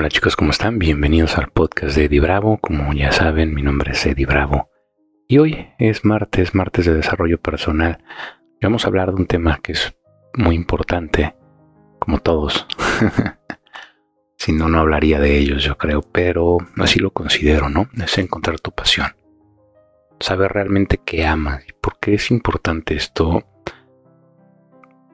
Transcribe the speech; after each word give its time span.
Hola 0.00 0.08
chicos, 0.08 0.34
¿cómo 0.34 0.50
están? 0.50 0.78
Bienvenidos 0.78 1.36
al 1.36 1.50
podcast 1.50 1.94
de 1.94 2.06
Eddie 2.06 2.20
Bravo. 2.20 2.56
Como 2.56 2.94
ya 2.94 3.12
saben, 3.12 3.52
mi 3.52 3.60
nombre 3.60 3.92
es 3.92 4.06
Eddie 4.06 4.24
Bravo. 4.24 4.70
Y 5.28 5.36
hoy 5.36 5.68
es 5.78 6.06
martes, 6.06 6.54
martes 6.54 6.86
de 6.86 6.94
desarrollo 6.94 7.38
personal. 7.38 8.02
Vamos 8.62 8.82
a 8.82 8.88
hablar 8.88 9.10
de 9.10 9.16
un 9.16 9.26
tema 9.26 9.60
que 9.62 9.72
es 9.72 9.94
muy 10.32 10.56
importante, 10.56 11.34
como 11.98 12.18
todos. 12.18 12.66
si 14.38 14.52
no, 14.52 14.70
no 14.70 14.78
hablaría 14.78 15.20
de 15.20 15.36
ellos, 15.36 15.62
yo 15.62 15.76
creo, 15.76 16.00
pero 16.00 16.56
así 16.78 16.98
lo 16.98 17.10
considero, 17.10 17.68
¿no? 17.68 17.90
Es 18.02 18.16
encontrar 18.16 18.58
tu 18.58 18.70
pasión. 18.70 19.08
Saber 20.18 20.50
realmente 20.50 20.98
qué 21.04 21.26
amas. 21.26 21.62
¿Y 21.68 21.72
por 21.78 21.98
qué 22.00 22.14
es 22.14 22.30
importante 22.30 22.94
esto? 22.94 23.44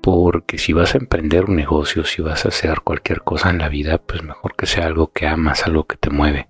Porque 0.07 0.57
si 0.57 0.73
vas 0.73 0.95
a 0.95 0.99
emprender 0.99 1.47
un 1.47 1.57
negocio, 1.57 2.05
si 2.05 2.23
vas 2.23 2.45
a 2.45 2.51
hacer 2.51 2.83
cualquier 2.83 3.23
cosa 3.23 3.51
en 3.51 3.59
la 3.59 3.69
vida, 3.69 3.99
pues 3.99 4.23
mejor 4.23 4.55
que 4.55 4.67
sea 4.67 4.87
algo 4.87 5.11
que 5.11 5.27
amas, 5.27 5.67
algo 5.67 5.89
que 5.89 5.97
te 5.97 6.11
mueve. 6.11 6.49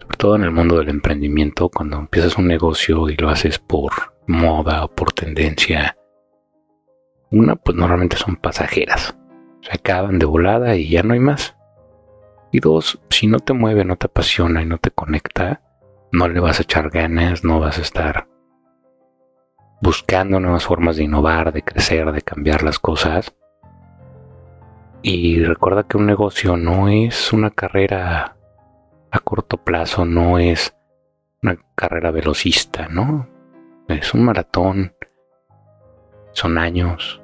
Sobre 0.00 0.16
todo 0.16 0.34
en 0.34 0.42
el 0.42 0.50
mundo 0.50 0.78
del 0.78 0.88
emprendimiento, 0.88 1.68
cuando 1.68 1.96
empiezas 1.96 2.36
un 2.36 2.48
negocio 2.48 3.08
y 3.08 3.14
lo 3.14 3.28
haces 3.28 3.60
por 3.60 3.92
moda 4.26 4.82
o 4.84 4.88
por 4.88 5.12
tendencia, 5.12 5.96
una, 7.30 7.54
pues 7.54 7.76
normalmente 7.76 8.16
son 8.16 8.34
pasajeras. 8.34 9.16
Se 9.62 9.70
acaban 9.70 10.18
de 10.18 10.26
volada 10.26 10.74
y 10.74 10.88
ya 10.88 11.04
no 11.04 11.14
hay 11.14 11.20
más. 11.20 11.56
Y 12.50 12.58
dos, 12.58 13.00
si 13.10 13.28
no 13.28 13.38
te 13.38 13.52
mueve, 13.52 13.84
no 13.84 13.94
te 13.94 14.06
apasiona 14.06 14.60
y 14.60 14.66
no 14.66 14.78
te 14.78 14.90
conecta, 14.90 15.62
no 16.10 16.26
le 16.26 16.40
vas 16.40 16.58
a 16.58 16.64
echar 16.64 16.90
ganas, 16.90 17.44
no 17.44 17.60
vas 17.60 17.78
a 17.78 17.82
estar 17.82 18.26
buscando 19.80 20.40
nuevas 20.40 20.64
formas 20.64 20.96
de 20.96 21.04
innovar, 21.04 21.52
de 21.52 21.62
crecer, 21.62 22.12
de 22.12 22.22
cambiar 22.22 22.62
las 22.62 22.78
cosas. 22.78 23.34
Y 25.02 25.42
recuerda 25.44 25.82
que 25.84 25.96
un 25.96 26.06
negocio 26.06 26.56
no 26.56 26.88
es 26.88 27.32
una 27.32 27.50
carrera 27.50 28.36
a 29.10 29.18
corto 29.20 29.58
plazo, 29.58 30.04
no 30.04 30.38
es 30.38 30.74
una 31.42 31.58
carrera 31.74 32.10
velocista, 32.10 32.88
¿no? 32.88 33.28
Es 33.86 34.14
un 34.14 34.24
maratón, 34.24 34.94
son 36.32 36.58
años 36.58 37.20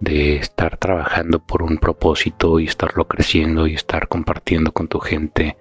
de 0.00 0.36
estar 0.36 0.76
trabajando 0.76 1.44
por 1.44 1.62
un 1.62 1.78
propósito 1.78 2.58
y 2.58 2.64
estarlo 2.64 3.06
creciendo 3.06 3.66
y 3.66 3.74
estar 3.74 4.08
compartiendo 4.08 4.72
con 4.72 4.88
tu 4.88 4.98
gente. 4.98 5.56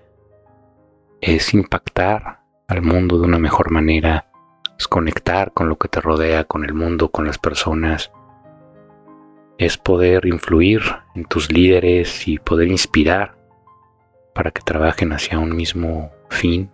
Es 1.22 1.54
impactar 1.54 2.42
al 2.68 2.82
mundo 2.82 3.20
de 3.20 3.28
una 3.28 3.38
mejor 3.38 3.72
manera 3.72 4.32
es 4.84 4.88
conectar 4.90 5.54
con 5.54 5.70
lo 5.70 5.78
que 5.78 5.88
te 5.88 6.02
rodea, 6.02 6.44
con 6.44 6.66
el 6.66 6.74
mundo, 6.74 7.08
con 7.08 7.26
las 7.26 7.38
personas. 7.38 8.12
Es 9.58 9.78
poder 9.78 10.26
influir 10.26 10.82
en 11.16 11.24
tus 11.24 11.50
líderes 11.54 12.28
y 12.28 12.38
poder 12.38 12.68
inspirar 12.68 13.38
para 14.36 14.52
que 14.52 14.62
trabajen 14.62 15.14
hacia 15.14 15.40
un 15.40 15.56
mismo 15.56 16.12
fin. 16.30 16.70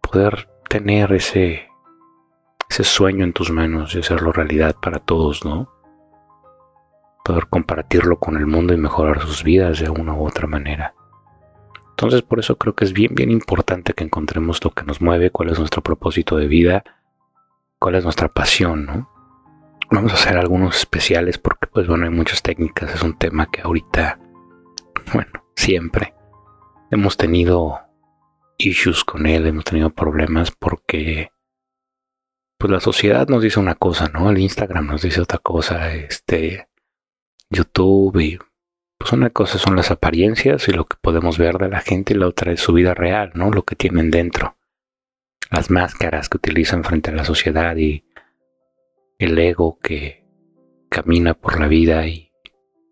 Poder 0.00 0.48
tener 0.68 1.12
ese, 1.12 1.68
ese 2.70 2.84
sueño 2.84 3.24
en 3.24 3.32
tus 3.32 3.50
manos 3.50 3.96
y 3.96 3.98
hacerlo 3.98 4.30
realidad 4.30 4.76
para 4.80 5.00
todos, 5.00 5.44
¿no? 5.44 5.68
Poder 7.24 7.48
compartirlo 7.48 8.20
con 8.20 8.36
el 8.36 8.46
mundo 8.46 8.74
y 8.74 8.76
mejorar 8.76 9.20
sus 9.22 9.42
vidas 9.42 9.80
de 9.80 9.90
una 9.90 10.14
u 10.14 10.24
otra 10.24 10.46
manera. 10.46 10.94
Entonces 11.96 12.22
por 12.22 12.40
eso 12.40 12.56
creo 12.58 12.74
que 12.74 12.84
es 12.84 12.92
bien, 12.92 13.14
bien 13.14 13.30
importante 13.30 13.92
que 13.92 14.02
encontremos 14.02 14.62
lo 14.64 14.72
que 14.72 14.82
nos 14.82 15.00
mueve, 15.00 15.30
cuál 15.30 15.50
es 15.50 15.60
nuestro 15.60 15.80
propósito 15.80 16.36
de 16.36 16.48
vida, 16.48 16.82
cuál 17.78 17.94
es 17.94 18.02
nuestra 18.02 18.26
pasión, 18.26 18.84
¿no? 18.84 19.10
Vamos 19.92 20.10
a 20.10 20.16
hacer 20.16 20.36
algunos 20.36 20.76
especiales 20.76 21.38
porque 21.38 21.68
pues 21.68 21.86
bueno, 21.86 22.04
hay 22.04 22.10
muchas 22.10 22.42
técnicas, 22.42 22.92
es 22.92 23.02
un 23.02 23.16
tema 23.16 23.48
que 23.48 23.60
ahorita, 23.60 24.18
bueno, 25.12 25.44
siempre 25.54 26.14
hemos 26.90 27.16
tenido 27.16 27.78
issues 28.58 29.04
con 29.04 29.26
él, 29.26 29.46
hemos 29.46 29.64
tenido 29.64 29.90
problemas 29.90 30.50
porque 30.50 31.30
pues 32.58 32.72
la 32.72 32.80
sociedad 32.80 33.28
nos 33.28 33.40
dice 33.40 33.60
una 33.60 33.76
cosa, 33.76 34.08
¿no? 34.08 34.30
El 34.30 34.38
Instagram 34.38 34.88
nos 34.88 35.02
dice 35.02 35.20
otra 35.20 35.38
cosa, 35.38 35.94
este 35.94 36.66
YouTube 37.50 38.18
y 38.18 38.38
pues 39.04 39.12
una 39.12 39.28
cosa 39.28 39.58
son 39.58 39.76
las 39.76 39.90
apariencias 39.90 40.66
y 40.66 40.72
lo 40.72 40.86
que 40.86 40.96
podemos 40.98 41.36
ver 41.36 41.58
de 41.58 41.68
la 41.68 41.82
gente 41.82 42.14
y 42.14 42.16
la 42.16 42.26
otra 42.26 42.52
es 42.52 42.60
su 42.60 42.72
vida 42.72 42.94
real, 42.94 43.32
¿no? 43.34 43.50
Lo 43.50 43.62
que 43.62 43.76
tienen 43.76 44.10
dentro. 44.10 44.56
Las 45.50 45.70
máscaras 45.70 46.30
que 46.30 46.38
utilizan 46.38 46.84
frente 46.84 47.10
a 47.10 47.14
la 47.14 47.26
sociedad 47.26 47.76
y 47.76 48.06
el 49.18 49.38
ego 49.38 49.78
que 49.78 50.24
camina 50.88 51.34
por 51.34 51.60
la 51.60 51.68
vida 51.68 52.06
y 52.06 52.32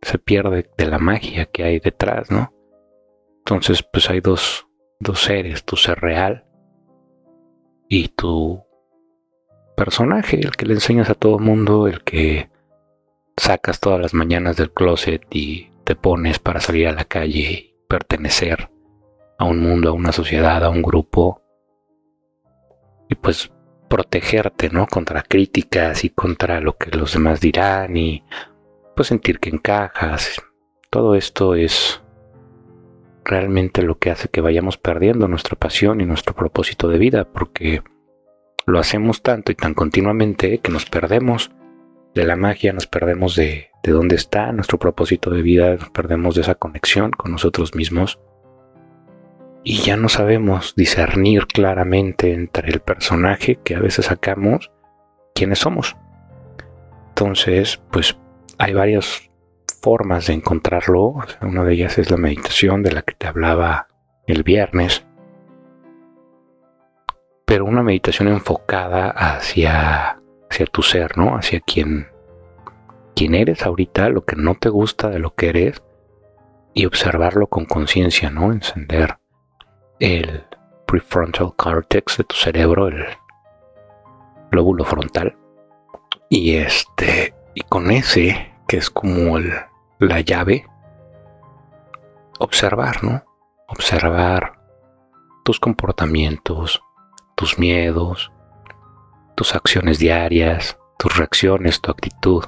se 0.02 0.18
pierde 0.18 0.68
de 0.76 0.84
la 0.84 0.98
magia 0.98 1.46
que 1.46 1.64
hay 1.64 1.80
detrás, 1.80 2.30
¿no? 2.30 2.52
Entonces, 3.38 3.82
pues 3.82 4.10
hay 4.10 4.20
dos, 4.20 4.66
dos 5.00 5.18
seres, 5.18 5.64
tu 5.64 5.76
ser 5.76 5.98
real 5.98 6.44
y 7.88 8.08
tu 8.08 8.62
personaje, 9.78 10.40
el 10.40 10.56
que 10.56 10.66
le 10.66 10.74
enseñas 10.74 11.08
a 11.08 11.14
todo 11.14 11.38
mundo, 11.38 11.88
el 11.88 12.04
que 12.04 12.50
sacas 13.38 13.80
todas 13.80 13.98
las 13.98 14.12
mañanas 14.12 14.58
del 14.58 14.70
closet 14.72 15.24
y 15.34 15.71
te 15.92 15.96
pones 15.96 16.38
para 16.38 16.58
salir 16.58 16.88
a 16.88 16.92
la 16.92 17.04
calle 17.04 17.38
y 17.38 17.74
pertenecer 17.86 18.70
a 19.38 19.44
un 19.44 19.60
mundo, 19.60 19.90
a 19.90 19.92
una 19.92 20.10
sociedad, 20.10 20.64
a 20.64 20.70
un 20.70 20.80
grupo 20.80 21.42
y 23.10 23.14
pues 23.14 23.52
protegerte, 23.90 24.70
¿no? 24.70 24.86
Contra 24.86 25.20
críticas 25.20 26.02
y 26.04 26.08
contra 26.08 26.62
lo 26.62 26.78
que 26.78 26.96
los 26.96 27.12
demás 27.12 27.42
dirán 27.42 27.94
y 27.94 28.24
pues 28.96 29.08
sentir 29.08 29.38
que 29.38 29.50
encajas. 29.50 30.40
Todo 30.88 31.14
esto 31.14 31.56
es 31.56 32.00
realmente 33.22 33.82
lo 33.82 33.98
que 33.98 34.12
hace 34.12 34.30
que 34.30 34.40
vayamos 34.40 34.78
perdiendo 34.78 35.28
nuestra 35.28 35.56
pasión 35.56 36.00
y 36.00 36.06
nuestro 36.06 36.34
propósito 36.34 36.88
de 36.88 36.96
vida 36.96 37.30
porque 37.30 37.82
lo 38.64 38.78
hacemos 38.78 39.20
tanto 39.20 39.52
y 39.52 39.56
tan 39.56 39.74
continuamente 39.74 40.56
que 40.56 40.72
nos 40.72 40.86
perdemos 40.86 41.50
de 42.14 42.24
la 42.24 42.36
magia, 42.36 42.72
nos 42.72 42.86
perdemos 42.86 43.36
de, 43.36 43.70
de 43.82 43.92
dónde 43.92 44.16
está 44.16 44.52
nuestro 44.52 44.78
propósito 44.78 45.30
de 45.30 45.42
vida, 45.42 45.76
nos 45.76 45.90
perdemos 45.90 46.34
de 46.34 46.42
esa 46.42 46.54
conexión 46.54 47.10
con 47.10 47.32
nosotros 47.32 47.74
mismos 47.74 48.18
y 49.64 49.82
ya 49.82 49.96
no 49.96 50.08
sabemos 50.08 50.74
discernir 50.76 51.46
claramente 51.46 52.32
entre 52.32 52.70
el 52.70 52.80
personaje 52.80 53.58
que 53.62 53.76
a 53.76 53.80
veces 53.80 54.06
sacamos 54.06 54.72
quiénes 55.34 55.60
somos. 55.60 55.96
Entonces, 57.10 57.80
pues 57.90 58.18
hay 58.58 58.72
varias 58.72 59.30
formas 59.82 60.26
de 60.26 60.34
encontrarlo. 60.34 61.16
una 61.42 61.64
de 61.64 61.74
ellas 61.74 61.98
es 61.98 62.10
la 62.10 62.16
meditación 62.16 62.82
de 62.82 62.92
la 62.92 63.02
que 63.02 63.14
te 63.14 63.26
hablaba 63.26 63.88
el 64.26 64.42
viernes. 64.42 65.06
Pero 67.44 67.64
una 67.64 67.82
meditación 67.82 68.28
enfocada 68.28 69.10
hacia 69.10 70.21
hacia 70.52 70.66
tu 70.66 70.82
ser, 70.82 71.16
¿no? 71.16 71.34
Hacia 71.34 71.60
quién, 71.60 72.08
quién 73.16 73.34
eres 73.34 73.62
ahorita, 73.62 74.10
lo 74.10 74.26
que 74.26 74.36
no 74.36 74.54
te 74.54 74.68
gusta 74.68 75.08
de 75.08 75.18
lo 75.18 75.34
que 75.34 75.48
eres 75.48 75.82
y 76.74 76.84
observarlo 76.84 77.46
con 77.46 77.64
conciencia, 77.64 78.28
¿no? 78.28 78.52
Encender 78.52 79.16
el 79.98 80.44
prefrontal 80.86 81.56
cortex 81.56 82.18
de 82.18 82.24
tu 82.24 82.36
cerebro, 82.36 82.88
el 82.88 83.06
lóbulo 84.50 84.84
frontal. 84.84 85.38
Y 86.28 86.56
este, 86.56 87.34
y 87.54 87.62
con 87.62 87.90
ese, 87.90 88.52
que 88.68 88.76
es 88.76 88.90
como 88.90 89.38
la 89.98 90.20
llave, 90.20 90.66
observar, 92.38 93.02
¿no? 93.02 93.24
Observar 93.68 94.60
tus 95.44 95.58
comportamientos, 95.58 96.82
tus 97.36 97.58
miedos, 97.58 98.31
tus 99.34 99.54
acciones 99.54 99.98
diarias, 99.98 100.78
tus 100.98 101.16
reacciones, 101.16 101.80
tu 101.80 101.90
actitud. 101.90 102.44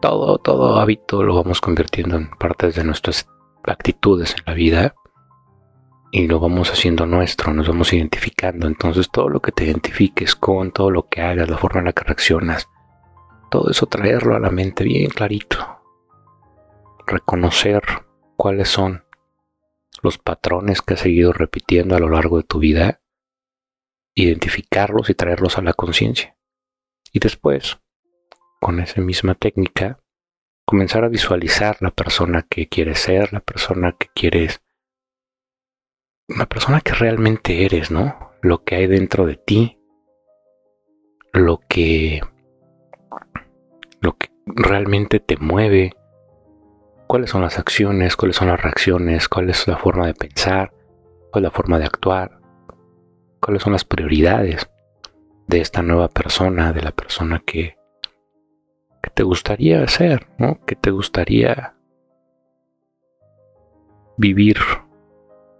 Todo, 0.00 0.38
todo 0.38 0.78
hábito 0.78 1.22
lo 1.22 1.34
vamos 1.36 1.60
convirtiendo 1.60 2.16
en 2.16 2.30
partes 2.30 2.74
de 2.74 2.84
nuestras 2.84 3.28
actitudes 3.64 4.34
en 4.38 4.44
la 4.46 4.54
vida 4.54 4.94
y 6.12 6.28
lo 6.28 6.38
vamos 6.38 6.70
haciendo 6.70 7.06
nuestro, 7.06 7.52
nos 7.52 7.66
vamos 7.66 7.92
identificando. 7.92 8.66
Entonces 8.66 9.10
todo 9.10 9.28
lo 9.28 9.40
que 9.40 9.52
te 9.52 9.64
identifiques 9.64 10.36
con, 10.36 10.70
todo 10.70 10.90
lo 10.90 11.08
que 11.08 11.22
hagas, 11.22 11.48
la 11.48 11.58
forma 11.58 11.80
en 11.80 11.86
la 11.86 11.92
que 11.92 12.04
reaccionas, 12.04 12.68
todo 13.50 13.70
eso 13.70 13.86
traerlo 13.86 14.36
a 14.36 14.40
la 14.40 14.50
mente 14.50 14.84
bien 14.84 15.10
clarito. 15.10 15.80
Reconocer 17.06 17.82
cuáles 18.36 18.68
son 18.68 19.04
los 20.02 20.18
patrones 20.18 20.82
que 20.82 20.94
has 20.94 21.00
seguido 21.00 21.32
repitiendo 21.32 21.96
a 21.96 21.98
lo 21.98 22.08
largo 22.08 22.36
de 22.36 22.44
tu 22.44 22.58
vida 22.58 23.00
identificarlos 24.14 25.10
y 25.10 25.14
traerlos 25.14 25.58
a 25.58 25.62
la 25.62 25.72
conciencia. 25.72 26.36
Y 27.12 27.18
después, 27.18 27.78
con 28.60 28.80
esa 28.80 29.00
misma 29.00 29.34
técnica, 29.34 30.00
comenzar 30.64 31.04
a 31.04 31.08
visualizar 31.08 31.76
la 31.80 31.90
persona 31.90 32.46
que 32.48 32.68
quieres 32.68 32.98
ser, 32.98 33.32
la 33.32 33.40
persona 33.40 33.96
que 33.98 34.08
quieres, 34.14 34.62
la 36.28 36.46
persona 36.46 36.80
que 36.80 36.92
realmente 36.92 37.64
eres, 37.64 37.90
¿no? 37.90 38.32
Lo 38.42 38.64
que 38.64 38.76
hay 38.76 38.86
dentro 38.86 39.26
de 39.26 39.36
ti, 39.36 39.78
lo 41.32 41.60
que, 41.68 42.22
lo 44.00 44.16
que 44.16 44.30
realmente 44.46 45.20
te 45.20 45.36
mueve, 45.36 45.94
cuáles 47.06 47.30
son 47.30 47.42
las 47.42 47.58
acciones, 47.58 48.16
cuáles 48.16 48.36
son 48.36 48.48
las 48.48 48.62
reacciones, 48.62 49.28
cuál 49.28 49.50
es 49.50 49.68
la 49.68 49.76
forma 49.76 50.06
de 50.06 50.14
pensar, 50.14 50.72
cuál 51.30 51.44
es 51.44 51.50
la 51.50 51.56
forma 51.56 51.78
de 51.78 51.84
actuar, 51.84 52.40
cuáles 53.44 53.62
son 53.62 53.74
las 53.74 53.84
prioridades 53.84 54.70
de 55.46 55.60
esta 55.60 55.82
nueva 55.82 56.08
persona, 56.08 56.72
de 56.72 56.80
la 56.80 56.92
persona 56.92 57.42
que, 57.44 57.76
que 59.02 59.10
te 59.10 59.22
gustaría 59.22 59.86
ser, 59.86 60.28
¿no? 60.38 60.64
Que 60.64 60.76
te 60.76 60.90
gustaría 60.90 61.74
vivir 64.16 64.56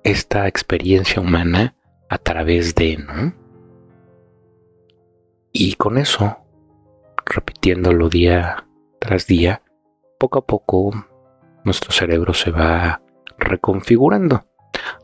esta 0.03 0.49
experiencia 0.49 1.21
humana 1.21 1.77
a 2.09 2.17
través 2.17 2.75
de, 2.75 2.97
¿no? 2.97 3.35
Y 5.53 5.75
con 5.75 5.99
eso, 5.99 6.39
repitiéndolo 7.27 8.09
día 8.09 8.67
tras 8.99 9.27
día, 9.27 9.63
poco 10.19 10.39
a 10.39 10.47
poco 10.47 10.91
nuestro 11.65 11.93
cerebro 11.93 12.33
se 12.33 12.51
va 12.51 13.03
reconfigurando. 13.37 14.47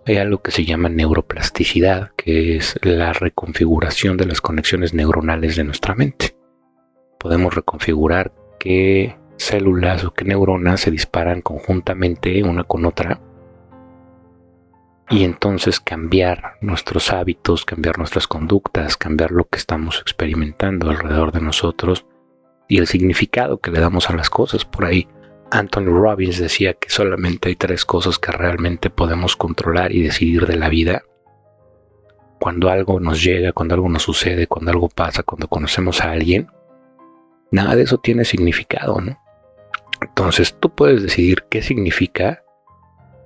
Hay 0.06 0.16
algo 0.16 0.42
que 0.42 0.50
se 0.50 0.64
llama 0.64 0.88
neuroplasticidad, 0.88 2.10
que 2.16 2.56
es 2.56 2.78
la 2.82 3.12
reconfiguración 3.12 4.16
de 4.16 4.26
las 4.26 4.40
conexiones 4.40 4.94
neuronales 4.94 5.56
de 5.56 5.64
nuestra 5.64 5.94
mente. 5.94 6.36
Podemos 7.18 7.54
reconfigurar 7.54 8.32
qué 8.58 9.16
células 9.36 10.04
o 10.04 10.12
qué 10.12 10.24
neuronas 10.24 10.80
se 10.80 10.90
disparan 10.90 11.42
conjuntamente 11.42 12.42
una 12.42 12.64
con 12.64 12.84
otra 12.84 13.20
y 15.10 15.24
entonces 15.24 15.80
cambiar 15.80 16.56
nuestros 16.60 17.12
hábitos, 17.12 17.64
cambiar 17.64 17.98
nuestras 17.98 18.28
conductas, 18.28 18.96
cambiar 18.96 19.32
lo 19.32 19.48
que 19.48 19.58
estamos 19.58 19.98
experimentando 20.00 20.88
alrededor 20.88 21.32
de 21.32 21.40
nosotros 21.40 22.06
y 22.68 22.78
el 22.78 22.86
significado 22.86 23.58
que 23.58 23.72
le 23.72 23.80
damos 23.80 24.08
a 24.08 24.14
las 24.14 24.30
cosas. 24.30 24.64
Por 24.64 24.84
ahí 24.84 25.08
Anthony 25.50 25.86
Robbins 25.86 26.38
decía 26.38 26.74
que 26.74 26.90
solamente 26.90 27.48
hay 27.48 27.56
tres 27.56 27.84
cosas 27.84 28.18
que 28.18 28.32
realmente 28.32 28.90
podemos 28.90 29.36
controlar 29.36 29.92
y 29.92 30.02
decidir 30.02 30.46
de 30.46 30.56
la 30.56 30.68
vida. 30.68 31.02
Cuando 32.38 32.70
algo 32.70 33.00
nos 33.00 33.22
llega, 33.22 33.52
cuando 33.52 33.74
algo 33.74 33.88
nos 33.88 34.02
sucede, 34.02 34.46
cuando 34.46 34.70
algo 34.70 34.88
pasa, 34.88 35.22
cuando 35.22 35.48
conocemos 35.48 36.00
a 36.00 36.12
alguien, 36.12 36.48
nada 37.50 37.76
de 37.76 37.82
eso 37.82 37.98
tiene 37.98 38.24
significado, 38.24 39.00
¿no? 39.00 39.18
Entonces 40.00 40.56
tú 40.58 40.74
puedes 40.74 41.02
decidir 41.02 41.44
qué 41.50 41.60
significa 41.62 42.42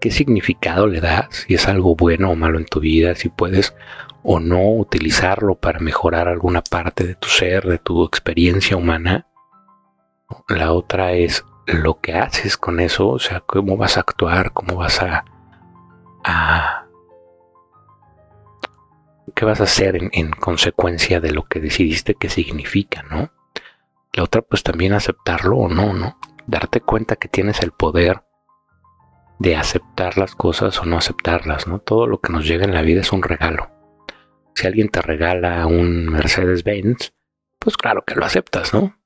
qué 0.05 0.11
significado 0.11 0.87
le 0.87 1.01
das, 1.01 1.47
si 1.47 1.55
es 1.55 1.67
algo 1.67 1.97
bueno 1.97 2.31
o 2.31 2.37
malo 2.37 2.59
en 2.59 2.67
tu 2.67 2.79
vida, 2.79 3.15
si 3.15 3.31
puedes 3.31 3.75
o 4.23 4.39
no 4.39 4.71
utilizarlo 4.75 5.55
para 5.55 5.81
mejorar 5.81 6.29
alguna 6.29 6.61
parte 6.61 7.07
de 7.07 7.15
tu 7.15 7.29
ser, 7.29 7.65
de 7.65 7.79
tu 7.79 8.05
experiencia 8.05 8.77
humana. 8.77 9.27
La 10.47 10.73
otra 10.75 11.13
es 11.13 11.43
lo 11.67 12.01
que 12.01 12.15
haces 12.15 12.57
con 12.57 12.81
eso, 12.81 13.09
o 13.09 13.19
sea, 13.19 13.41
cómo 13.41 13.77
vas 13.77 13.97
a 13.97 14.01
actuar, 14.01 14.53
cómo 14.53 14.77
vas 14.77 15.01
a... 15.03 15.25
¿Qué 19.35 19.45
vas 19.45 19.61
a 19.61 19.65
hacer 19.65 19.97
en, 19.97 20.11
en 20.13 20.31
consecuencia 20.31 21.21
de 21.21 21.33
lo 21.33 21.45
que 21.45 21.61
decidiste 21.61 22.15
que 22.15 22.29
significa, 22.29 23.03
no? 23.03 23.31
La 24.13 24.23
otra, 24.23 24.43
pues 24.43 24.63
también 24.63 24.93
aceptarlo 24.93 25.57
o 25.57 25.69
no, 25.69 25.93
¿no? 25.93 26.19
Darte 26.47 26.81
cuenta 26.81 27.17
que 27.17 27.29
tienes 27.29 27.61
el 27.61 27.73
poder 27.73 28.23
de 29.39 29.57
aceptar 29.57 30.19
las 30.19 30.35
cosas 30.35 30.79
o 30.81 30.85
no 30.85 30.97
aceptarlas, 30.97 31.67
¿no? 31.67 31.81
Todo 31.81 32.07
lo 32.07 32.21
que 32.21 32.33
nos 32.33 32.47
llega 32.47 32.65
en 32.65 32.75
la 32.75 32.83
vida 32.83 33.01
es 33.01 33.13
un 33.13 33.23
regalo. 33.23 33.71
Si 34.55 34.67
alguien 34.67 34.89
te 34.89 35.03
regala 35.03 35.67
un 35.67 36.07
Mercedes-Benz, 36.07 37.13
pues 37.59 37.77
claro 37.77 38.05
que 38.07 38.15
lo 38.15 38.25
aceptas, 38.25 38.73
¿no? 38.73 38.97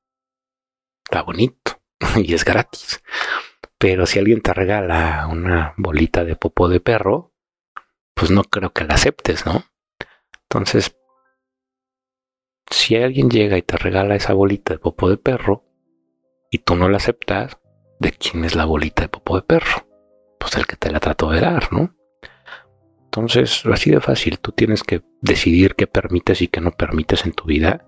Está 1.04 1.22
bonito 1.22 1.57
y 2.16 2.34
es 2.34 2.44
gratis. 2.44 3.02
Pero 3.78 4.06
si 4.06 4.18
alguien 4.18 4.40
te 4.40 4.52
regala 4.52 5.28
una 5.30 5.74
bolita 5.76 6.24
de 6.24 6.36
popo 6.36 6.68
de 6.68 6.80
perro, 6.80 7.32
pues 8.14 8.30
no 8.30 8.42
creo 8.44 8.72
que 8.72 8.84
la 8.84 8.94
aceptes, 8.94 9.46
¿no? 9.46 9.64
Entonces, 10.42 10.96
si 12.70 12.96
alguien 12.96 13.30
llega 13.30 13.56
y 13.56 13.62
te 13.62 13.76
regala 13.76 14.16
esa 14.16 14.32
bolita 14.32 14.74
de 14.74 14.78
popo 14.78 15.08
de 15.08 15.16
perro 15.16 15.64
y 16.50 16.58
tú 16.58 16.74
no 16.74 16.88
la 16.88 16.96
aceptas, 16.96 17.58
¿de 18.00 18.12
quién 18.12 18.44
es 18.44 18.54
la 18.54 18.64
bolita 18.64 19.02
de 19.02 19.08
popo 19.08 19.36
de 19.36 19.42
perro? 19.42 19.88
pues 20.38 20.56
el 20.56 20.66
que 20.66 20.76
te 20.76 20.90
la 20.90 21.00
trató 21.00 21.30
de 21.30 21.40
dar, 21.40 21.72
¿no? 21.72 21.94
Entonces, 23.04 23.64
así 23.66 23.90
de 23.90 24.00
fácil, 24.00 24.38
tú 24.38 24.52
tienes 24.52 24.82
que 24.82 25.02
decidir 25.20 25.74
qué 25.74 25.86
permites 25.86 26.42
y 26.42 26.48
qué 26.48 26.60
no 26.60 26.70
permites 26.70 27.24
en 27.26 27.32
tu 27.32 27.44
vida 27.44 27.84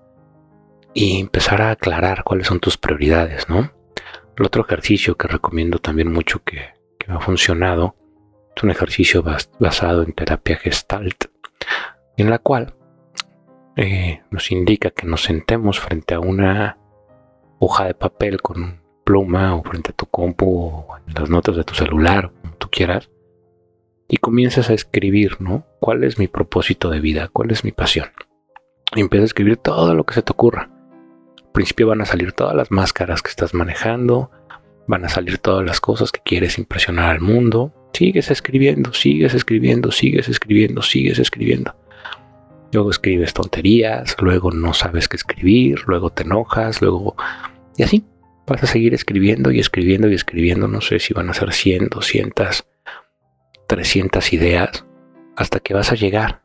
y 0.92 1.20
empezar 1.20 1.62
a 1.62 1.70
aclarar 1.70 2.24
cuáles 2.24 2.48
son 2.48 2.58
tus 2.58 2.76
prioridades, 2.76 3.48
¿no? 3.48 3.72
El 4.40 4.46
otro 4.46 4.64
ejercicio 4.64 5.16
que 5.16 5.28
recomiendo 5.28 5.78
también 5.78 6.12
mucho 6.12 6.42
que, 6.42 6.58
ha 7.06 7.20
funcionado 7.20 7.94
es 8.56 8.62
un 8.62 8.70
ejercicio 8.70 9.22
basado 9.58 10.02
en 10.02 10.12
terapia 10.12 10.56
gestalt, 10.56 11.26
en 12.16 12.30
la 12.30 12.38
cual 12.38 12.74
eh, 13.76 14.22
nos 14.30 14.50
indica 14.50 14.90
que 14.90 15.06
nos 15.06 15.22
sentemos 15.22 15.78
frente 15.78 16.14
a 16.14 16.20
una 16.20 16.78
hoja 17.58 17.84
de 17.84 17.94
papel 17.94 18.42
con 18.42 18.80
pluma 19.04 19.54
o 19.54 19.62
frente 19.62 19.90
a 19.90 19.94
tu 19.94 20.06
compu 20.06 20.46
o 20.46 20.96
en 21.06 21.14
las 21.14 21.30
notas 21.30 21.56
de 21.56 21.64
tu 21.64 21.74
celular 21.74 22.32
quieras, 22.70 23.10
y 24.08 24.16
comienzas 24.16 24.70
a 24.70 24.74
escribir, 24.74 25.40
¿no? 25.40 25.64
¿Cuál 25.78 26.04
es 26.04 26.18
mi 26.18 26.26
propósito 26.26 26.90
de 26.90 27.00
vida? 27.00 27.28
¿Cuál 27.32 27.50
es 27.50 27.64
mi 27.64 27.72
pasión? 27.72 28.08
Y 28.94 29.00
empiezas 29.00 29.24
a 29.24 29.26
escribir 29.26 29.56
todo 29.58 29.94
lo 29.94 30.04
que 30.04 30.14
se 30.14 30.22
te 30.22 30.32
ocurra. 30.32 30.70
Principio 31.52 31.88
van 31.88 32.00
a 32.00 32.06
salir 32.06 32.32
todas 32.32 32.54
las 32.54 32.70
máscaras 32.70 33.22
que 33.22 33.30
estás 33.30 33.54
manejando, 33.54 34.30
van 34.86 35.04
a 35.04 35.08
salir 35.08 35.38
todas 35.38 35.64
las 35.64 35.80
cosas 35.80 36.12
que 36.12 36.20
quieres 36.24 36.58
impresionar 36.58 37.10
al 37.10 37.20
mundo. 37.20 37.72
Sigues 37.92 38.30
escribiendo, 38.30 38.92
sigues 38.92 39.34
escribiendo, 39.34 39.90
sigues 39.90 40.28
escribiendo, 40.28 40.82
sigues 40.82 41.18
escribiendo. 41.18 41.74
Luego 42.72 42.90
escribes 42.90 43.34
tonterías, 43.34 44.16
luego 44.20 44.52
no 44.52 44.74
sabes 44.74 45.08
qué 45.08 45.16
escribir, 45.16 45.82
luego 45.86 46.10
te 46.10 46.22
enojas, 46.22 46.80
luego... 46.80 47.16
Y 47.76 47.82
así, 47.82 48.04
vas 48.46 48.62
a 48.62 48.66
seguir 48.66 48.94
escribiendo 48.94 49.50
y 49.50 49.58
escribiendo 49.58 50.08
y 50.08 50.14
escribiendo, 50.14 50.68
no 50.68 50.80
sé 50.80 51.00
si 51.00 51.12
van 51.14 51.30
a 51.30 51.34
ser 51.34 51.52
100, 51.52 51.88
200, 51.88 52.64
300 53.66 54.32
ideas, 54.32 54.84
hasta 55.36 55.60
que 55.60 55.74
vas 55.74 55.90
a 55.90 55.96
llegar. 55.96 56.42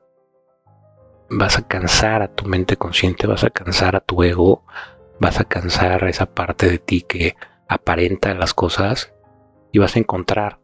Vas 1.29 1.57
a 1.57 1.67
cansar 1.67 2.21
a 2.21 2.27
tu 2.33 2.45
mente 2.45 2.77
consciente, 2.77 3.27
vas 3.27 3.43
a 3.43 3.49
cansar 3.49 3.95
a 3.95 3.99
tu 3.99 4.23
ego, 4.23 4.63
vas 5.19 5.39
a 5.39 5.45
cansar 5.45 6.03
esa 6.05 6.25
parte 6.25 6.69
de 6.69 6.77
ti 6.77 7.01
que 7.01 7.35
aparenta 7.67 8.33
las 8.33 8.53
cosas 8.53 9.13
y 9.71 9.79
vas 9.79 9.95
a 9.95 9.99
encontrar 9.99 10.59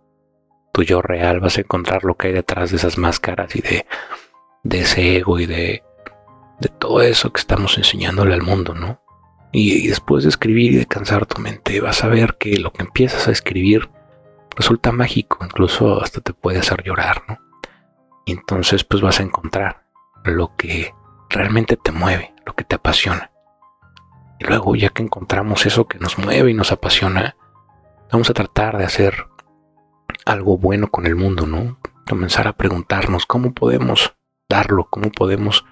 tu 0.73 0.83
yo 0.83 1.01
real, 1.01 1.39
vas 1.39 1.57
a 1.57 1.61
encontrar 1.61 2.03
lo 2.03 2.15
que 2.15 2.27
hay 2.27 2.33
detrás 2.33 2.71
de 2.71 2.77
esas 2.77 2.97
máscaras 2.97 3.55
y 3.55 3.61
de, 3.61 3.85
de 4.63 4.81
ese 4.81 5.17
ego 5.17 5.39
y 5.39 5.45
de, 5.45 5.83
de 6.59 6.69
todo 6.69 7.01
eso 7.01 7.33
que 7.33 7.41
estamos 7.41 7.77
enseñándole 7.77 8.33
al 8.33 8.43
mundo, 8.43 8.73
¿no? 8.73 9.01
Y, 9.51 9.87
después 9.87 10.23
de 10.23 10.29
escribir 10.29 10.71
y 10.71 10.77
de 10.77 10.85
cansar 10.85 11.25
tu 11.25 11.41
mente, 11.41 11.81
vas 11.81 12.03
a 12.03 12.07
ver 12.07 12.37
que 12.37 12.57
lo 12.57 12.71
que 12.71 12.83
empiezas 12.83 13.27
a 13.27 13.31
escribir 13.31 13.89
resulta 14.55 14.91
mágico, 14.91 15.43
incluso 15.43 16.01
hasta 16.01 16.21
te 16.21 16.33
puede 16.33 16.59
hacer 16.59 16.83
llorar, 16.83 17.23
¿no? 17.27 17.37
Y 18.25 18.31
entonces 18.33 18.83
pues 18.83 19.01
vas 19.01 19.19
a 19.19 19.23
encontrar 19.23 19.83
lo 20.23 20.55
que 20.55 20.93
realmente 21.29 21.75
te 21.75 21.91
mueve, 21.91 22.33
lo 22.45 22.53
que 22.53 22.63
te 22.63 22.75
apasiona. 22.75 23.30
Y 24.41 24.43
luego 24.43 24.75
ya 24.75 24.89
que 24.89 25.03
encontramos 25.03 25.67
eso 25.67 25.87
que 25.87 25.99
nos 25.99 26.17
mueve 26.17 26.49
y 26.49 26.55
nos 26.55 26.71
apasiona, 26.71 27.35
vamos 28.11 28.27
a 28.31 28.33
tratar 28.33 28.75
de 28.79 28.85
hacer 28.85 29.27
algo 30.25 30.57
bueno 30.57 30.89
con 30.89 31.05
el 31.05 31.15
mundo, 31.15 31.45
¿no? 31.45 31.77
Comenzar 32.09 32.47
a 32.47 32.53
preguntarnos 32.53 33.27
cómo 33.27 33.53
podemos 33.53 34.15
darlo, 34.49 34.87
cómo 34.89 35.11
podemos 35.11 35.63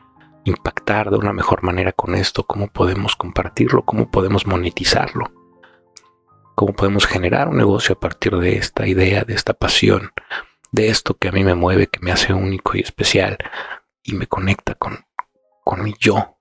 impactar 0.44 1.10
de 1.10 1.18
una 1.18 1.34
mejor 1.34 1.64
manera 1.64 1.94
con 1.94 2.14
esto, 2.14 2.44
cómo 2.44 2.68
podemos 2.68 3.16
compartirlo, 3.16 3.86
cómo 3.86 4.12
podemos 4.12 4.46
monetizarlo, 4.46 5.32
cómo 6.54 6.74
podemos 6.74 7.08
generar 7.08 7.50
un 7.50 7.58
negocio 7.58 7.96
a 7.96 8.00
partir 8.00 8.38
de 8.38 8.58
esta 8.58 8.86
idea, 8.86 9.24
de 9.24 9.34
esta 9.34 9.56
pasión, 9.56 10.12
de 10.72 10.90
esto 10.90 11.16
que 11.16 11.30
a 11.30 11.32
mí 11.32 11.44
me 11.44 11.56
mueve, 11.56 11.88
que 11.88 12.02
me 12.02 12.12
hace 12.12 12.36
único 12.36 12.78
y 12.78 12.82
especial 12.82 13.40
y 14.04 14.14
me 14.14 14.28
conecta 14.28 14.76
con, 14.76 15.08
con 15.64 15.84
mi 15.84 15.96
yo. 16.00 16.36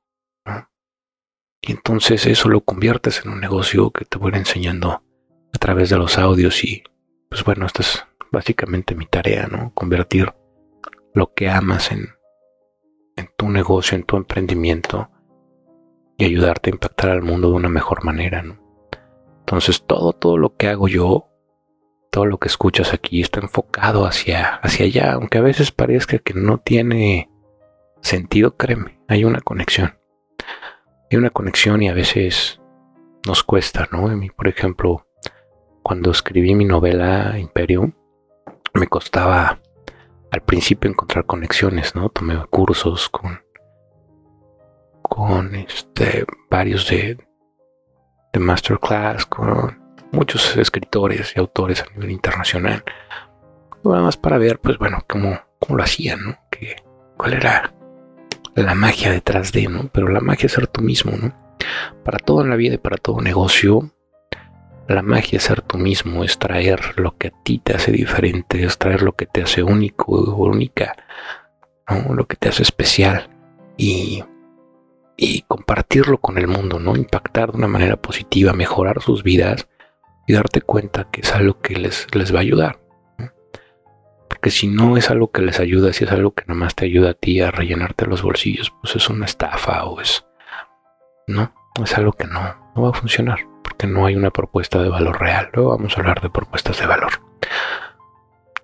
Y 1.61 1.73
entonces 1.73 2.27
eso 2.27 2.49
lo 2.49 2.61
conviertes 2.61 3.23
en 3.25 3.33
un 3.33 3.41
negocio 3.41 3.91
que 3.91 4.05
te 4.05 4.19
voy 4.19 4.33
enseñando 4.35 4.93
a 4.93 5.59
través 5.59 5.91
de 5.91 5.99
los 5.99 6.19
audios 6.19 6.63
y 6.65 6.83
pues 7.29 7.45
bueno, 7.45 7.67
esta 7.67 7.83
es 7.83 8.07
básicamente 8.31 8.95
mi 8.95 9.07
tarea, 9.07 9.47
¿no? 9.47 9.73
Convertir 9.75 10.33
lo 11.15 11.35
que 11.35 11.49
amas 11.49 11.91
en, 11.93 12.09
en 13.17 13.29
tu 13.37 13.51
negocio, 13.51 13.97
en 13.97 14.05
tu 14.05 14.17
emprendimiento 14.17 15.11
y 16.17 16.25
ayudarte 16.25 16.71
a 16.71 16.75
impactar 16.75 17.11
al 17.11 17.23
mundo 17.23 17.51
de 17.51 17.55
una 17.55 17.69
mejor 17.69 18.05
manera. 18.05 18.43
¿no? 18.43 18.59
Entonces 19.41 19.85
todo, 19.87 20.13
todo 20.13 20.37
lo 20.37 20.57
que 20.57 20.69
hago 20.69 20.89
yo, 20.89 21.29
todo 22.11 22.27
lo 22.27 22.39
que 22.39 22.49
escuchas 22.49 22.93
aquí 22.93 23.21
está 23.21 23.41
enfocado 23.41 24.05
hacia, 24.05 24.57
hacia 24.57 24.87
allá, 24.87 25.13
aunque 25.13 25.39
a 25.39 25.43
veces 25.43 25.73
parezca 25.73 26.19
que 26.19 26.35
no 26.35 26.59
tiene 26.59 27.31
sentido, 28.03 28.57
créeme, 28.57 29.01
hay 29.09 29.25
una 29.25 29.41
conexión. 29.41 29.99
Hay 31.11 31.17
una 31.17 31.31
conexión 31.31 31.83
y 31.83 31.89
a 31.89 31.95
veces 31.95 32.61
nos 33.27 33.43
cuesta, 33.43 33.89
¿no? 33.91 34.09
A 34.09 34.15
mí, 34.15 34.31
por 34.31 34.49
ejemplo, 34.49 35.07
cuando 35.83 36.11
escribí 36.11 36.55
mi 36.55 36.65
novela 36.65 37.39
Imperium, 37.39 37.93
me 38.75 38.87
costaba 38.87 39.61
al 40.31 40.41
principio 40.43 40.91
encontrar 40.91 41.25
conexiones, 41.25 41.95
¿no? 41.95 42.11
Tomé 42.11 42.45
cursos 42.51 43.09
con, 43.09 43.41
con 45.03 45.55
este, 45.55 46.27
varios 46.51 46.89
de, 46.91 47.17
de 48.33 48.41
masterclass, 48.41 49.25
con 49.25 49.79
muchos 50.13 50.57
escritores 50.57 51.35
y 51.35 51.41
autores 51.41 51.83
a 51.83 51.91
nivel 51.95 52.11
internacional. 52.11 52.85
Nada 53.83 54.03
más 54.03 54.17
para 54.19 54.37
ver, 54.37 54.59
pues 54.59 54.77
bueno, 54.77 54.99
cómo, 55.09 55.41
cómo 55.59 55.79
lo 55.79 55.83
hacían, 55.83 56.23
¿no? 56.23 56.39
Que, 56.51 56.77
cuál 57.17 57.33
era 57.35 57.73
la 58.63 58.75
magia 58.75 59.11
detrás 59.11 59.53
de, 59.53 59.69
¿no? 59.69 59.89
Pero 59.93 60.09
la 60.09 60.21
magia 60.21 60.47
es 60.47 60.53
ser 60.53 60.67
tú 60.67 60.83
mismo, 60.83 61.13
¿no? 61.17 61.35
Para 62.05 62.19
todo 62.19 62.43
en 62.43 62.51
la 62.51 62.57
vida 62.57 62.75
y 62.75 62.79
para 62.79 62.97
todo 62.97 63.21
negocio, 63.21 63.91
la 64.89 65.03
magia 65.03 65.37
es 65.37 65.45
ser 65.45 65.61
tú 65.61 65.77
mismo, 65.77 66.25
es 66.25 66.39
traer 66.39 66.99
lo 66.99 67.17
que 67.17 67.29
a 67.29 67.33
ti 67.43 67.59
te 67.59 67.75
hace 67.75 67.93
diferente, 67.93 68.65
es 68.65 68.79
traer 68.79 69.03
lo 69.03 69.13
que 69.13 69.27
te 69.27 69.43
hace 69.43 69.63
único 69.63 70.13
o 70.13 70.47
única, 70.47 70.97
¿no? 71.89 72.15
lo 72.15 72.27
que 72.27 72.37
te 72.37 72.49
hace 72.49 72.63
especial 72.63 73.29
y, 73.77 74.25
y 75.17 75.43
compartirlo 75.43 76.19
con 76.19 76.39
el 76.39 76.49
mundo, 76.49 76.79
¿no? 76.79 76.97
Impactar 76.97 77.53
de 77.53 77.59
una 77.59 77.69
manera 77.69 77.97
positiva, 77.97 78.53
mejorar 78.55 79.03
sus 79.03 79.23
vidas 79.23 79.69
y 80.27 80.33
darte 80.33 80.63
cuenta 80.63 81.09
que 81.11 81.21
es 81.21 81.35
algo 81.35 81.61
que 81.61 81.77
les, 81.77 82.07
les 82.15 82.33
va 82.33 82.39
a 82.39 82.43
ayudar. 82.43 82.88
Porque 84.39 84.51
si 84.51 84.69
no 84.69 84.97
es 84.97 85.11
algo 85.11 85.31
que 85.31 85.43
les 85.43 85.59
ayuda, 85.59 85.93
si 85.93 86.05
es 86.05 86.13
algo 86.13 86.33
que 86.33 86.45
nada 86.47 86.61
más 86.61 86.75
te 86.75 86.85
ayuda 86.85 87.11
a 87.11 87.15
ti 87.15 87.41
a 87.41 87.51
rellenarte 87.51 88.07
los 88.07 88.23
bolsillos, 88.23 88.73
pues 88.81 88.95
es 88.95 89.09
una 89.09 89.27
estafa 89.27 89.85
o 89.85 90.01
es... 90.01 90.25
No, 91.27 91.53
es 91.83 91.99
algo 91.99 92.13
que 92.13 92.27
no, 92.27 92.41
no 92.75 92.83
va 92.83 92.91
a 92.91 92.93
funcionar 92.93 93.41
que 93.79 93.87
no 93.87 94.05
hay 94.05 94.17
una 94.17 94.31
propuesta 94.31 94.83
de 94.83 94.89
valor 94.89 95.21
real. 95.21 95.51
Luego 95.55 95.71
vamos 95.71 95.97
a 95.97 96.01
hablar 96.01 96.21
de 96.21 96.29
propuestas 96.29 96.79
de 96.79 96.87
valor 96.87 97.13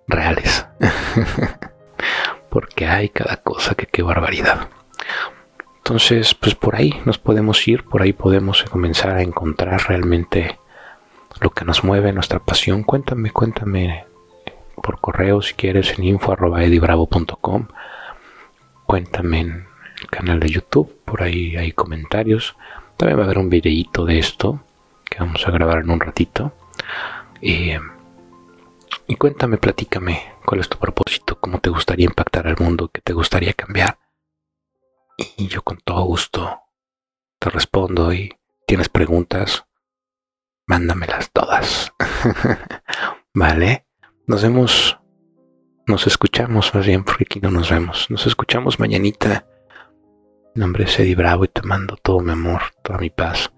reales. 0.08 0.66
porque 2.50 2.86
hay 2.86 3.08
cada 3.08 3.36
cosa 3.38 3.74
que 3.74 3.86
qué 3.86 4.02
barbaridad. 4.02 4.68
Entonces, 5.78 6.34
pues 6.34 6.54
por 6.54 6.76
ahí 6.76 7.00
nos 7.04 7.18
podemos 7.18 7.66
ir, 7.68 7.84
por 7.84 8.02
ahí 8.02 8.12
podemos 8.12 8.64
comenzar 8.64 9.16
a 9.16 9.22
encontrar 9.22 9.88
realmente 9.88 10.58
lo 11.40 11.50
que 11.50 11.64
nos 11.64 11.84
mueve, 11.84 12.12
nuestra 12.12 12.40
pasión. 12.40 12.82
Cuéntame, 12.82 13.30
cuéntame 13.30 14.06
por 14.82 15.00
correo 15.00 15.42
si 15.42 15.54
quieres 15.54 15.98
en 15.98 16.04
info.edibravo.com. 16.04 17.68
Cuéntame 18.86 19.40
en 19.40 19.66
el 20.00 20.06
canal 20.08 20.40
de 20.40 20.50
YouTube, 20.50 21.00
por 21.04 21.22
ahí 21.22 21.56
hay 21.56 21.72
comentarios. 21.72 22.56
También 22.96 23.18
va 23.18 23.22
a 23.22 23.26
haber 23.26 23.38
un 23.38 23.50
videíto 23.50 24.04
de 24.04 24.18
esto 24.18 24.60
vamos 25.18 25.46
a 25.46 25.50
grabar 25.50 25.78
en 25.78 25.90
un 25.90 26.00
ratito. 26.00 26.52
y 27.40 27.76
cuéntame, 29.16 29.58
platícame, 29.58 30.34
cuál 30.44 30.60
es 30.60 30.68
tu 30.68 30.78
propósito, 30.78 31.38
cómo 31.38 31.60
te 31.60 31.70
gustaría 31.70 32.06
impactar 32.06 32.46
al 32.46 32.56
mundo, 32.58 32.90
qué 32.92 33.00
te 33.00 33.12
gustaría 33.12 33.52
cambiar. 33.52 33.98
Y 35.36 35.46
yo 35.48 35.62
con 35.62 35.78
todo 35.78 36.02
gusto 36.04 36.62
te 37.38 37.50
respondo 37.50 38.12
y 38.12 38.36
tienes 38.66 38.88
preguntas, 38.88 39.66
mándamelas 40.66 41.30
todas. 41.32 41.92
vale, 43.34 43.83
nos 44.26 44.42
vemos, 44.42 44.98
nos 45.86 46.06
escuchamos 46.06 46.74
más 46.74 46.86
bien, 46.86 47.04
porque 47.04 47.24
aquí 47.24 47.40
no 47.40 47.50
nos 47.50 47.70
vemos. 47.70 48.10
Nos 48.10 48.26
escuchamos 48.26 48.80
mañanita. 48.80 49.46
Mi 50.54 50.60
nombre 50.60 50.84
es 50.84 50.98
Eddie 50.98 51.14
Bravo 51.14 51.44
y 51.44 51.48
te 51.48 51.62
mando 51.62 51.96
todo 51.96 52.20
mi 52.20 52.32
amor, 52.32 52.62
toda 52.82 52.98
mi 52.98 53.10
paz 53.10 53.50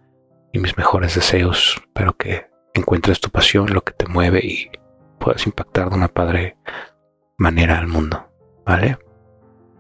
mis 0.61 0.77
mejores 0.77 1.15
deseos. 1.15 1.77
Espero 1.79 2.17
que 2.17 2.51
encuentres 2.75 3.21
tu 3.21 3.31
pasión, 3.31 3.73
lo 3.73 3.83
que 3.83 3.93
te 3.93 4.07
mueve 4.07 4.41
y 4.43 4.71
puedas 5.19 5.47
impactar 5.47 5.91
de 5.91 5.97
una 5.97 6.09
padre 6.09 6.57
manera 7.37 7.79
al 7.79 7.87
mundo. 7.87 8.29
¿Vale? 8.65 8.99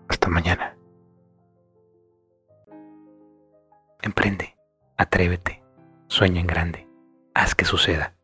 Hasta 0.08 0.28
mañana. 0.28 0.76
Emprende, 4.02 4.56
atrévete, 4.96 5.64
sueña 6.06 6.40
en 6.40 6.46
grande, 6.46 6.88
haz 7.34 7.56
que 7.56 7.64
suceda. 7.64 8.15